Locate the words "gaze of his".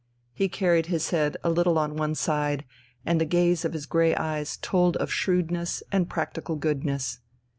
3.25-3.85